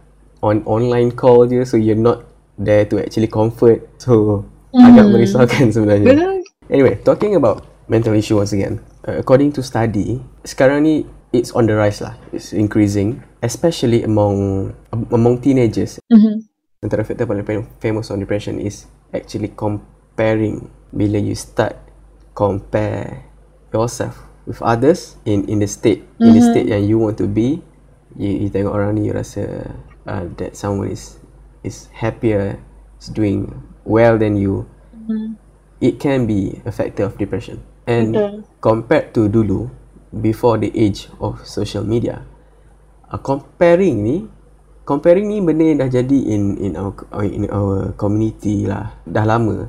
[0.40, 3.84] on online call je so you're not there to actually comfort.
[3.98, 5.12] So agak Hmm.
[5.12, 6.06] merisaukan sebenarnya.
[6.12, 6.36] Betul?
[6.68, 8.82] Anyway, talking about mental issue once again.
[9.02, 10.94] Uh, according to study, sekarang ni
[11.30, 12.18] it's on the rise lah.
[12.30, 16.02] It's increasing, especially among among teenagers.
[16.10, 16.44] Mhm.
[16.82, 20.68] Antara faktor paling fam- famous on depression is actually comparing.
[20.90, 21.78] Bila you start
[22.32, 23.24] compare
[23.70, 27.60] yourself with others in in the state in the state yang you want to be,
[28.14, 29.74] you, you tengok orang ni you rasa
[30.06, 31.18] uh, that someone is
[31.66, 32.56] is happier,
[33.02, 33.50] is doing
[33.82, 34.64] well than you.
[35.82, 37.60] It can be a factor of depression.
[37.86, 38.42] And Betul.
[38.64, 39.68] compared to dulu,
[40.10, 42.24] before the age of social media,
[43.12, 44.26] uh, comparing ni,
[44.88, 49.68] comparing ni benda yang dah jadi in in our in our community lah, dah lama.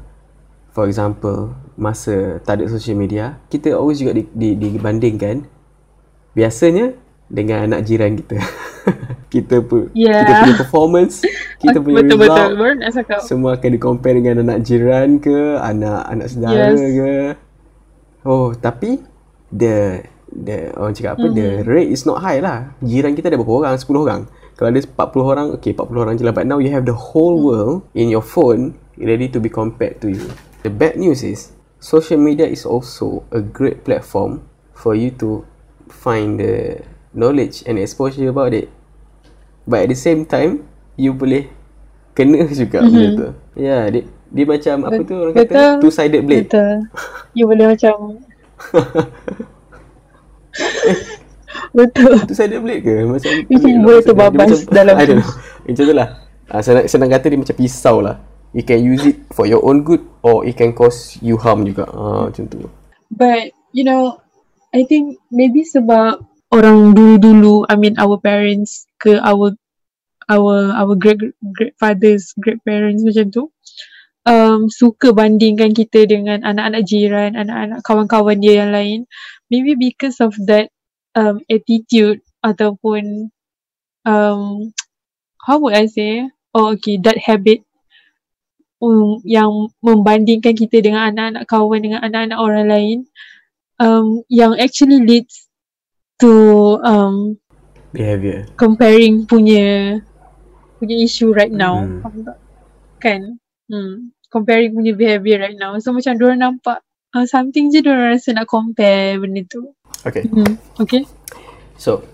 [0.78, 5.42] For example, masa tak ada social media, kita always juga di, di, dibandingkan
[6.38, 6.94] biasanya
[7.26, 8.38] dengan anak jiran kita.
[9.34, 10.22] kita pun Yeah.
[10.22, 11.14] kita punya performance,
[11.58, 13.20] kita punya betul result, betul cakap.
[13.26, 16.80] semua akan di compare dengan anak jiran ke, anak anak saudara Yes.
[16.80, 17.14] ke.
[18.22, 19.02] Oh, tapi
[19.50, 21.74] the the orang cakap apa the Mm-hmm.
[21.74, 22.78] rate is not high lah.
[22.86, 23.74] Jiran kita ada berapa orang?
[23.82, 24.22] 10 orang.
[24.54, 24.94] Kalau ada 40
[25.26, 26.38] orang, okay 40 orang je lah.
[26.38, 30.14] But now you have the whole world in your phone ready to be compared to
[30.14, 30.30] you.
[30.66, 34.42] The bad news is social media is also a great platform
[34.74, 35.46] for you to
[35.90, 36.82] find the
[37.14, 38.70] knowledge and exposure about it.
[39.68, 40.64] But at the same time,
[40.96, 41.50] you boleh
[42.18, 42.94] kena juga mm-hmm.
[42.94, 43.28] benda tu.
[43.58, 44.02] Ya, yeah, dia,
[44.34, 46.48] dia macam apa tu orang kata two-sided blade.
[46.50, 46.78] Betul.
[47.38, 47.96] You boleh macam
[51.78, 52.14] Betul.
[52.26, 52.96] Two-sided blade ke?
[53.06, 55.22] Macam dia boleh terbabas dalam I don't tu.
[55.22, 55.34] know.
[55.68, 56.10] Macam tu lah.
[56.48, 58.24] Ah, senang, senang kata dia macam pisau lah.
[58.56, 61.88] You can use it for your own good or it can cause you harm juga.
[61.92, 62.68] Ah, macam tu.
[63.12, 64.20] But you know,
[64.72, 69.56] I think maybe sebab orang dulu-dulu, I mean our parents ke our
[70.28, 71.20] our our great
[71.56, 73.44] great fathers, great parents macam tu
[74.28, 79.00] um, suka bandingkan kita dengan anak-anak jiran, anak-anak kawan-kawan dia yang lain.
[79.48, 80.68] Maybe because of that
[81.16, 83.32] um, attitude ataupun
[84.04, 84.76] um,
[85.40, 86.28] how would I say?
[86.52, 87.64] Oh, okay, that habit
[88.82, 92.98] um, yang membandingkan kita dengan anak-anak kawan dengan anak-anak orang lain
[93.82, 95.50] um, yang actually leads
[96.18, 97.38] to um,
[97.94, 98.46] behavior.
[98.58, 100.02] comparing punya
[100.78, 101.82] punya issue right now.
[101.82, 102.26] Hmm.
[103.02, 103.42] kan?
[103.70, 104.14] Hmm.
[104.30, 105.78] Comparing punya behavior right now.
[105.82, 106.82] So macam diorang nampak
[107.18, 109.74] uh, something je diorang rasa nak compare benda tu.
[110.06, 110.26] Okay.
[110.30, 110.58] Hmm.
[110.78, 111.06] Okay.
[111.78, 112.06] So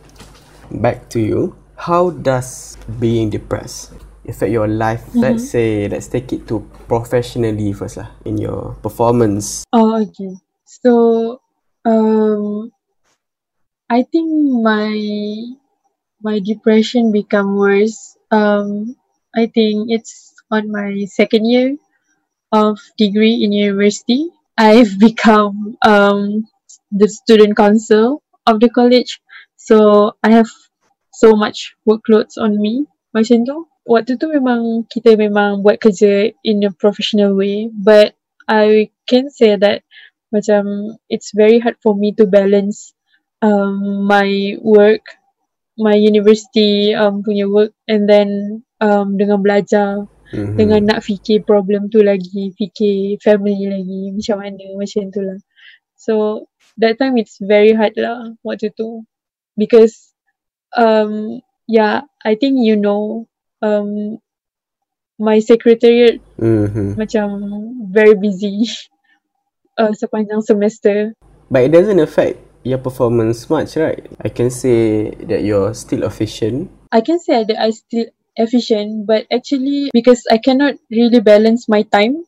[0.71, 1.55] back to you.
[1.83, 3.91] How does being depressed
[4.27, 5.03] affect your life.
[5.13, 9.63] Let's say let's take it to professionally first lah in your performance.
[9.73, 10.39] Oh okay.
[10.65, 11.41] So
[11.85, 12.71] um
[13.91, 14.27] I think
[14.63, 14.95] my
[16.23, 18.15] my depression become worse.
[18.31, 18.95] Um
[19.35, 21.75] I think it's on my second year
[22.53, 24.29] of degree in university.
[24.57, 26.47] I've become um
[26.93, 29.19] the student council of the college.
[29.57, 30.49] So I have
[31.13, 32.85] so much workloads on me.
[33.13, 38.15] Macam tu waktu tu memang kita memang buat kerja in a professional way but
[38.47, 39.83] I can say that
[40.33, 42.91] macam it's very hard for me to balance
[43.43, 45.03] um, my work
[45.77, 50.57] my university um, punya work and then um, dengan belajar Mhm.
[50.57, 55.37] dengan nak fikir problem tu lagi fikir family lagi macam mana macam tu lah
[55.93, 56.13] so
[56.81, 59.05] that time it's very hard lah waktu tu
[59.53, 60.09] because
[60.73, 61.37] um
[61.69, 63.29] yeah I think you know
[63.63, 64.19] um
[65.17, 66.99] my secretariat Mhm.
[66.99, 67.27] macam
[67.89, 68.67] very busy
[69.79, 71.15] uh, sepanjang semester.
[71.47, 74.03] But it doesn't affect your performance much right?
[74.21, 76.69] I can say that you're still efficient.
[76.91, 81.83] I can say that I still efficient, but actually because I cannot really balance my
[81.87, 82.25] time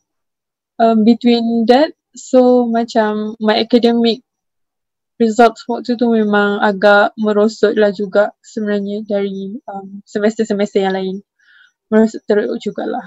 [0.80, 4.25] um, between that, so macam my academic
[5.20, 11.16] results waktu tu memang agak merosot lah juga sebenarnya dari um, semester-semester yang lain.
[11.88, 13.06] Merosot teruk jugalah.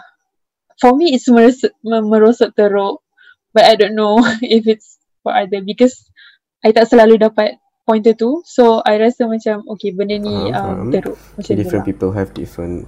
[0.79, 3.05] For me, it's merosot, me- merosot teruk,
[3.53, 6.09] but I don't know if it's for other because
[6.65, 10.89] I tak selalu dapat pointer tu, so I rasa macam okay benda ni faham.
[10.89, 11.89] um, teruk macam different lah.
[11.89, 12.85] people have different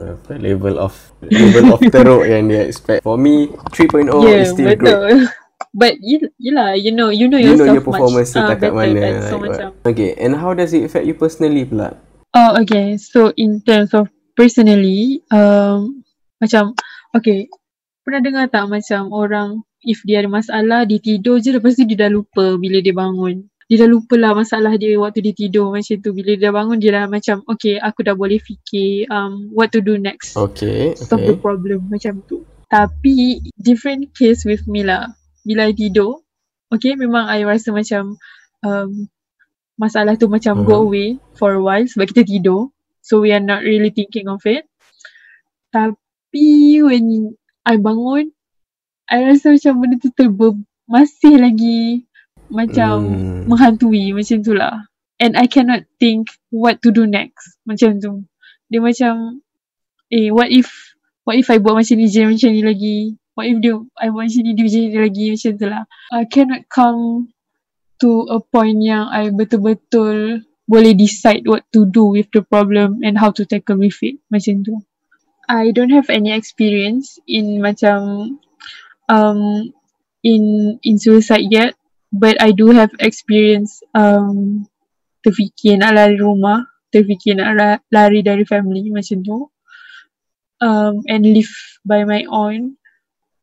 [0.00, 0.96] uh, level of
[1.28, 5.04] level of teruk yang dia expect for me 3.0 yeah, is still betul.
[5.04, 5.41] great
[5.72, 8.70] But you, yelah, you know, you know you know yourself your performance much uh, setakat
[8.76, 9.14] better mana kan?
[9.24, 9.48] So what.
[9.48, 11.96] macam, okay and how does it affect you personally pula
[12.36, 12.96] oh okay.
[12.96, 16.04] So in terms of personally, um,
[16.40, 16.74] macam,
[17.14, 17.48] okay,
[18.02, 22.06] pernah dengar tak macam orang if dia ada masalah, dia tidur je lepas tu dia
[22.06, 23.46] dah lupa bila dia bangun.
[23.70, 26.12] Dia dah lupa lah masalah dia waktu dia tidur macam tu.
[26.12, 29.96] Bila dia bangun, dia dah macam, okay, aku dah boleh fikir um, what to do
[29.96, 30.36] next.
[30.36, 32.44] okay solve the okay problem macam tu.
[32.68, 35.12] Tapi different case with me lah.
[35.42, 36.22] Bila I tidur,
[36.70, 38.16] okay memang I rasa macam
[38.62, 38.90] um,
[39.74, 40.84] masalah tu macam go Mhm.
[40.86, 42.70] away for a while sebab kita tidur.
[43.02, 44.70] So we are not really thinking of it.
[45.74, 47.34] Tapi when
[47.66, 48.30] I bangun,
[49.10, 50.54] I rasa macam benda tu terbe
[50.86, 52.06] masih lagi
[52.52, 53.50] macam Hmm.
[53.50, 54.86] menghantui macam tu lah.
[55.22, 57.58] And I cannot think what to do next.
[57.66, 58.26] Macam tu.
[58.70, 59.42] Dia macam,
[60.10, 60.68] eh what if,
[61.22, 62.98] what if I buat macam ni je macam ni lagi?
[63.32, 65.84] What if dia, I buat macam ni dia ni lagi macam tu lah.
[66.12, 67.32] I cannot come
[68.04, 73.16] to a point yang I betul-betul boleh decide what to do with the problem and
[73.16, 74.20] how to tackle with it.
[74.28, 74.76] Macam tu.
[75.48, 78.36] I don't have any experience in macam
[79.10, 79.40] um
[80.22, 81.74] in in suicide yet
[82.14, 84.64] but I do have experience um
[85.26, 89.38] terfikir nak lari rumah terfikir nak la- lari dari family macam tu
[90.62, 92.78] um, and live by my own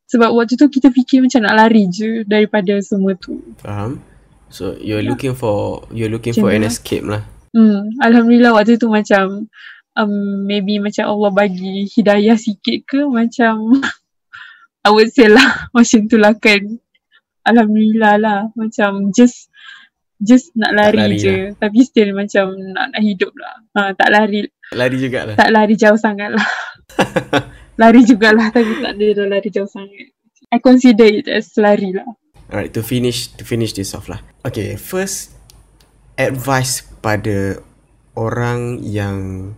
[0.10, 3.38] sebab waktu tu kita fikir macam nak lari je daripada semua tu.
[3.62, 4.02] Faham?
[4.50, 6.72] So you're looking for you're looking Macam for an lah.
[6.74, 7.22] escape lah.
[7.54, 9.46] Hmm, Alhamdulillah waktu tu macam
[9.94, 10.14] um,
[10.50, 13.78] maybe macam Allah bagi hidayah sikit ke macam
[14.86, 15.46] I would say lah
[15.78, 16.82] macam tu lah kan.
[17.46, 19.54] Alhamdulillah lah macam just
[20.20, 21.36] just nak lari, lari je.
[21.56, 23.56] tapi still macam nak, nak hidup lah.
[23.78, 24.50] Ha, tak lari.
[24.74, 25.38] Lari jugalah.
[25.38, 26.48] Tak lari jauh sangat lah
[27.80, 30.12] lari jugalah tapi tak ada lari jauh sangat
[30.52, 34.26] I consider it as lari lah Alright, to finish to finish this off lah.
[34.42, 35.38] Okay, first
[36.18, 37.62] advice pada
[38.18, 39.54] orang yang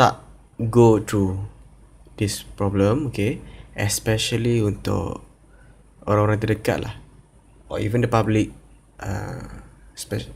[0.00, 0.24] tak
[0.56, 1.44] go through
[2.16, 3.44] this problem, okay,
[3.76, 5.20] especially untuk
[6.08, 6.96] orang-orang terdekat lah,
[7.68, 8.48] or even the public,
[9.04, 9.60] uh,
[9.92, 10.32] special.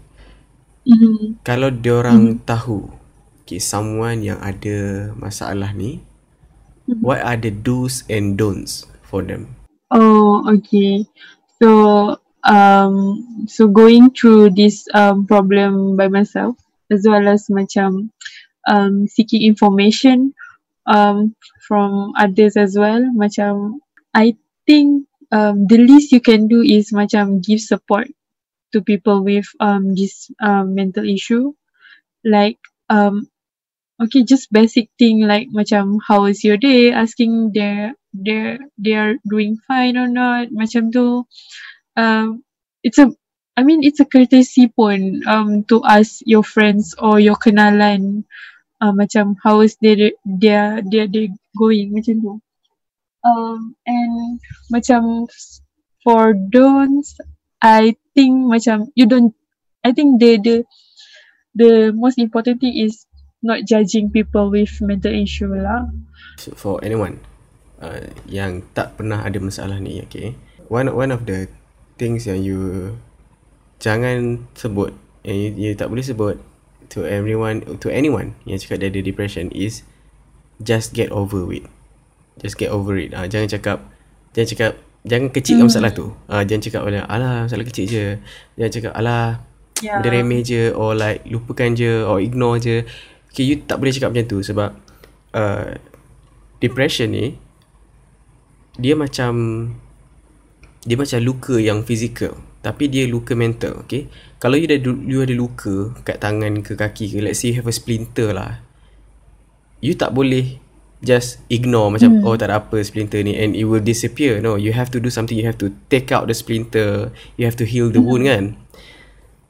[0.85, 1.41] mm-hmm.
[1.49, 2.93] Kalau diorang tahu
[3.41, 6.05] okay, someone yang ada masalah ni,
[6.89, 7.01] Mhm.
[7.01, 9.57] what are the do's and don'ts for them?
[9.91, 11.07] Oh, okay.
[11.63, 16.57] So, um, so going through this um problem by myself,
[16.91, 18.11] as well as macam
[18.69, 20.33] um seeking information
[20.87, 21.37] um
[21.69, 23.01] from others as well.
[23.17, 23.81] Macam
[24.13, 28.09] I think um the least you can do is macam give support
[28.73, 31.53] to people with um this um mental issue,
[32.25, 32.59] like
[32.91, 33.29] um
[34.03, 36.91] okay just basic thing like macam how is your day?
[36.91, 40.51] Asking their their they are doing fine or not?
[40.51, 41.25] Macam tu.
[41.95, 42.43] Um
[42.83, 43.11] it's a
[43.55, 48.27] I mean it's a courtesy pun um to ask your friends or your kenalan
[48.83, 51.95] uh, macam how is their their their day going?
[51.95, 52.35] Macam tu.
[53.23, 54.43] Um and
[54.75, 55.31] macam
[56.03, 57.17] for don'ts
[57.63, 59.33] I think macam you don't
[59.87, 60.57] I think the the
[61.55, 63.07] the most important thing is
[63.45, 65.93] not judging people with mental issue lah.
[66.41, 67.21] So, for anyone
[67.79, 70.35] uh, yang tak pernah ada masalah ni, okay,
[70.73, 71.47] one one of the
[72.01, 72.97] things yang you
[73.79, 76.41] jangan sebut, yang you, you tak boleh sebut
[76.89, 79.85] to everyone, to anyone yang cakap dia ada depression is
[80.65, 81.69] just get over it.
[82.41, 83.13] Just get over it.
[83.15, 83.79] Ah, jangan cakap,
[84.35, 84.73] jangan cakap,
[85.07, 86.17] jangan kecilkan masalah tu.
[86.27, 88.07] Ah, jangan cakap, alah, masalah kecil je.
[88.59, 89.45] Jangan cakap, alah,
[89.83, 89.99] Yeah.
[89.99, 92.87] Benda remeh je Or like Lupakan je Or ignore je
[93.35, 94.71] Okay you tak boleh cakap macam tu Sebab
[95.35, 95.75] uh,
[96.63, 97.35] Depression ni
[98.79, 99.35] Dia macam
[100.87, 104.07] Dia macam luka yang physical Tapi dia luka mental Okay?
[104.39, 107.67] Kalau you, dah, you ada luka Kat tangan ke kaki ke Let's say you have
[107.67, 108.63] a splinter lah
[109.83, 110.63] You tak boleh
[111.03, 114.39] Just ignore Macam oh tak ada apa splinter ni And it will disappear.
[114.39, 117.59] No you have to do something You have to take out the splinter You have
[117.59, 118.55] to heal the wound kan?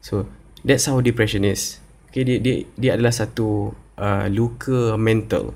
[0.01, 0.25] So
[0.64, 1.84] that's how depression is.
[2.14, 5.50] Okay, dia dia dia adalah satu uh, luka mental.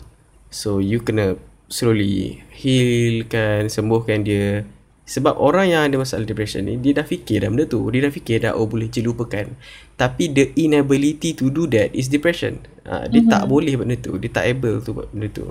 [0.51, 1.39] So you kena
[1.71, 4.67] slowly healkan, sembuhkan dia.
[5.07, 7.87] Sebab orang yang ada masalah depression ni dia dah fikir dah benda tu.
[7.95, 9.55] Dia dah fikir dah oh boleh je lupakan.
[9.95, 12.59] Tapi the inability to do that is depression.
[12.83, 13.39] Uh, dia mm-hmm.
[13.39, 14.19] tak boleh benda tu.
[14.19, 15.47] Dia tak able tu buat benda tu.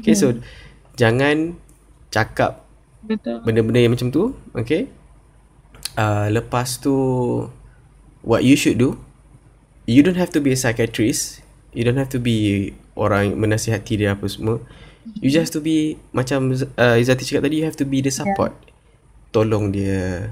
[0.00, 0.32] Okay, so
[0.96, 1.60] jangan
[2.08, 2.64] cakap
[3.04, 3.44] Betul.
[3.44, 4.88] benda-benda yang macam tu, okay?
[6.00, 6.96] Uh, lepas tu
[8.24, 8.96] what you should do
[9.90, 11.42] you don't have to be a psychiatrist.
[11.74, 14.62] You don't have to be orang menasihati dia apa semua.
[15.18, 18.14] You just have to be macam uh, Izzati cakap tadi you have to be the
[18.14, 18.54] support.
[19.34, 20.30] Tolong dia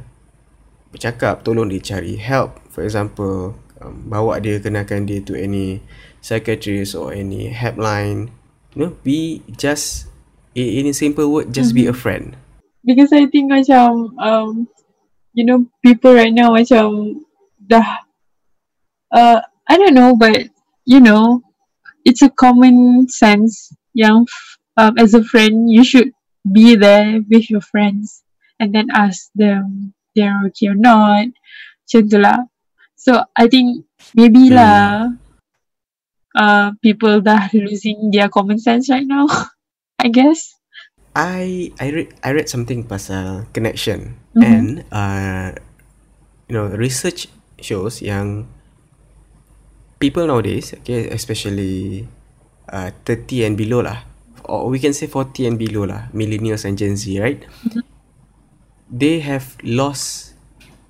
[0.95, 2.63] bercakap tolong dia cari help.
[2.71, 5.83] For example um, bawa dia kenalkan dia to any
[6.23, 8.31] psychiatrist or any helpline.
[8.75, 10.07] You know be just
[10.55, 12.39] in in a simple word just be a friend.
[12.87, 14.71] Because I think macam um
[15.35, 17.19] you know people right now macam
[17.59, 18.08] dah
[19.13, 20.49] uh I don't know but
[20.85, 21.43] you know
[22.05, 24.25] it's a common sense yang
[24.77, 26.13] um, as a friend you should
[26.49, 28.25] be there with your friends
[28.61, 31.29] and then ask them they're okay or not
[31.89, 32.41] macam tu lah.
[33.01, 35.09] So I think maybe lah
[36.37, 39.25] uh people dah losing their common sense right now
[40.05, 40.53] I guess.
[41.17, 44.43] I I read I read something pasal connection Mhm.
[44.45, 45.57] and uh
[46.47, 48.47] you know research shows yang
[49.99, 52.07] people nowadays okay especially
[52.71, 54.07] uh 30 and below lah.
[54.49, 57.45] Or we can say 40 and below lah millennials and Gen Z right?
[58.89, 60.33] They have lost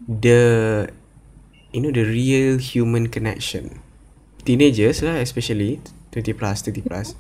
[0.07, 0.87] the
[1.75, 3.83] you know the real human connection.
[4.47, 5.83] Teenagers lah especially
[6.15, 7.19] 20 plus 30 plus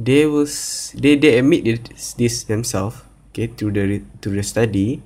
[0.00, 0.48] they will
[0.96, 5.04] they they admit this, this themselves okay through the through the study.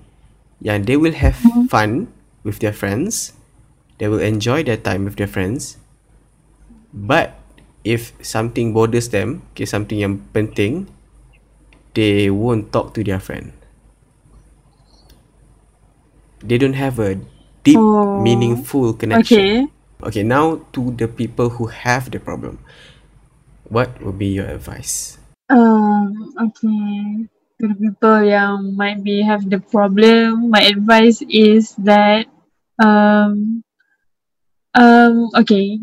[0.62, 1.36] Yang they will have
[1.66, 2.08] fun
[2.46, 3.34] with their friends.
[3.98, 5.82] They will enjoy their time with their friends
[6.94, 7.34] but
[7.82, 10.86] if something bothers them okay something yang penting
[11.98, 13.50] they won't talk to their friend
[16.38, 17.18] they don't have a
[17.66, 22.60] deep Oh, meaningful connection okay Okay, now to the people who have the problem.
[23.72, 25.16] What would be your advice?
[25.48, 27.24] Um, okay.
[27.60, 32.28] To the people yang might be have the problem, my advice is that
[32.76, 33.64] um
[34.76, 35.80] um okay.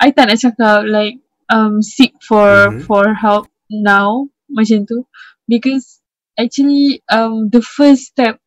[0.00, 1.20] I tak nak cakap like
[1.52, 2.84] um seek for Mhm.
[2.86, 5.04] for help now macam tu
[5.48, 6.00] because
[6.38, 8.40] actually um the first step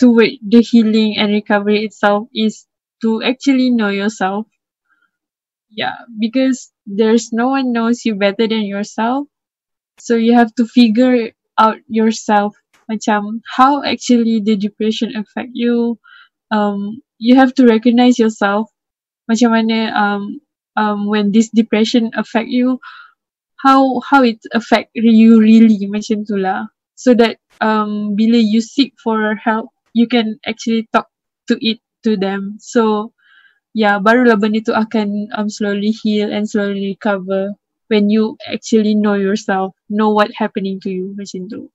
[0.00, 2.66] toward the healing and recovery itself is
[3.02, 4.46] to actually know yourself.
[5.70, 9.28] Yeah, because there's no one knows you better than yourself.
[9.98, 12.56] So you have to figure out yourself
[12.90, 15.98] macam how actually the depression affect you.
[16.50, 18.70] Um, you have to recognize yourself
[19.30, 20.40] macam mana um
[20.78, 22.78] um when this depression affect you
[23.58, 26.70] how how it affect you really macam tu lah.
[26.94, 31.10] So that um bila you seek for help you can actually talk
[31.50, 32.56] to it to them.
[32.62, 33.10] So
[33.74, 37.58] yeah barulah benda tu akan um slowly heal and slowly recover
[37.90, 41.66] when you actually know yourself know what happening to you macam tu.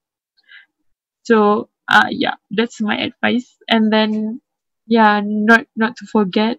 [1.28, 3.48] So uh yeah that's my advice.
[3.68, 4.40] And then
[4.88, 6.56] yeah not not to forget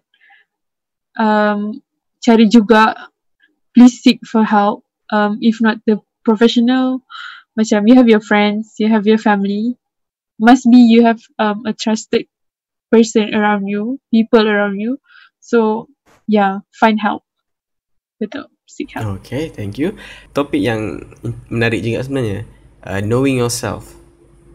[1.18, 1.82] um
[2.26, 3.06] cari juga
[3.70, 4.82] please seek for help
[5.14, 5.94] um if not the
[6.26, 6.98] professional
[7.54, 9.78] macam you have your friends you have your family
[10.42, 12.26] must be you have um a trusted
[12.90, 14.98] person around you people around you
[15.38, 15.86] so
[16.26, 17.22] yeah find help
[18.18, 19.94] betul seek help Okay, thank you.
[20.34, 21.06] Topik yang
[21.46, 22.42] menarik juga sebenarnya.
[22.82, 23.94] Uh, knowing yourself.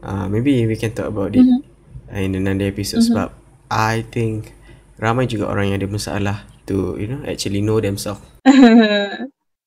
[0.03, 1.63] Uh, maybe we can talk about it Mhm.
[2.11, 3.31] in another episode sebab
[3.71, 4.51] I think
[4.99, 6.37] ramai juga orang yang ada masalah
[6.71, 8.23] to you know actually know themselves.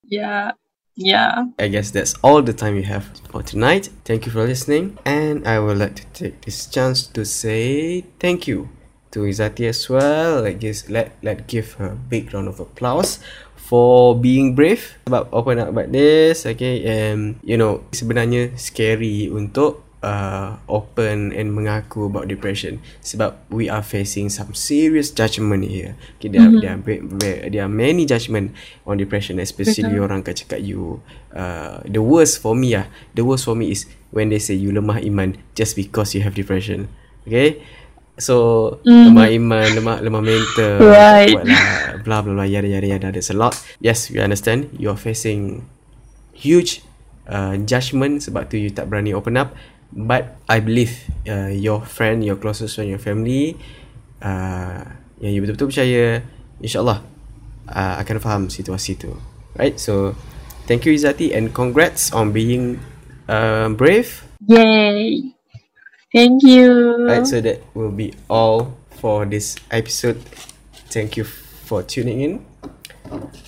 [0.08, 0.56] yeah
[0.96, 3.92] yeah I guess that's all the time we have for tonight.
[4.08, 8.48] Thank you for listening, and I would like to take this chance to say thank
[8.48, 8.72] you
[9.12, 10.40] to Izati as well.
[10.40, 13.20] Like just let let give her a big round of applause
[13.54, 16.48] for being brave about open up about this.
[16.48, 23.72] Okay, and you know sebenarnya scary untuk uh, open and mengaku about depression sebab we
[23.72, 25.96] are facing some serious judgment here.
[26.20, 26.60] Okay, there, mm-hmm.
[27.16, 28.52] there, are, there are many judgment
[28.84, 30.04] on depression, especially Betul.
[30.04, 31.00] orang akan cakap you
[31.32, 32.86] uh, the worst for me ah
[33.16, 36.36] the worst for me is when they say you lemah iman just because you have
[36.36, 36.86] depression
[37.26, 37.58] okay
[38.14, 39.10] so Mhm.
[39.10, 41.34] lemah iman lemah lemah mental Right.
[41.34, 45.66] lah blah blah blah yada yada yada there's a lot yes we understand you're facing
[46.30, 46.86] huge
[47.26, 49.50] uh, judgment sebab tu you tak berani open up
[49.94, 53.54] but I believe uh, your friend your closest friend your family
[54.18, 54.82] uh,
[55.22, 56.04] yang you betul-betul percaya
[56.58, 57.00] insyaallah
[57.70, 59.14] uh, akan faham situasi tu.
[59.54, 59.78] Right?
[59.78, 60.18] So
[60.66, 62.82] thank you Izati and congrats on being
[63.30, 64.26] uh, brave.
[64.50, 65.30] Yay!
[66.10, 67.06] Thank you.
[67.06, 70.18] Right so that will be all for this episode.
[70.90, 71.24] Thank you
[71.66, 72.32] for tuning in.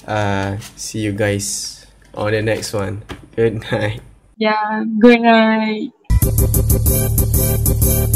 [0.07, 1.83] Uh, see you guys
[2.15, 3.03] on the next one.
[3.35, 4.01] Good night.
[4.37, 5.96] Yeah good night
[6.27, 8.16] Música